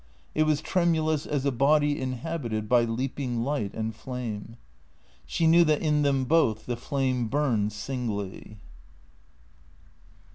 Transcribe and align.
It 0.33 0.45
was 0.47 0.63
tremulous 0.63 1.27
as 1.27 1.45
a 1.45 1.51
body 1.51 2.01
inhabited 2.01 2.67
by 2.67 2.85
leap 2.85 3.19
ing 3.19 3.43
light 3.43 3.71
and 3.75 3.95
flame. 3.95 4.57
She 5.27 5.45
knew 5.45 5.63
that 5.65 5.83
in 5.83 6.01
them 6.01 6.25
both 6.25 6.65
the 6.65 6.75
tlame 6.75 7.29
burned 7.29 7.71
singly. 7.71 8.57